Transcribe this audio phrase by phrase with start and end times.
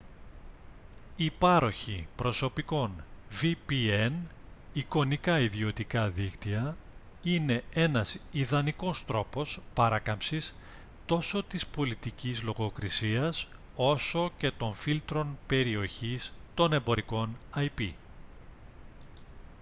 [1.15, 2.91] οι πάροχοι προσωπικών
[3.41, 4.11] vpn
[4.73, 6.77] εικονικά ιδιωτικά δίκτυα
[7.23, 10.55] είναι ένας ιδανικός τρόπος παράκαμψης
[11.05, 17.89] τόσο της πολιτικής λογοκρiσίας όσο και των φίλτρων περιοχής των εμπορικών ip